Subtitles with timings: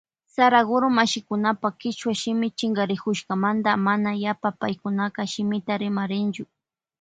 [0.35, 6.45] Saraguro mashikunapa kichwa shimi chinkarikushkamanta mana yapa paykunapa shimita rimarinchu.